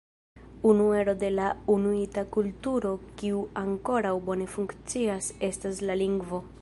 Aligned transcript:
Unu 0.69 0.85
ero 1.01 1.13
de 1.23 1.27
la 1.33 1.49
inuita 1.73 2.23
kulturo 2.37 2.93
kiu 3.19 3.43
ankoraŭ 3.63 4.15
bone 4.31 4.49
funkcias 4.55 5.29
estas 5.51 5.85
la 5.91 6.01
lingvo. 6.05 6.43